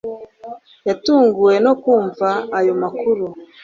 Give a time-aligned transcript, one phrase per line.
[0.87, 3.25] Yatunguwe no kumva ayo makuru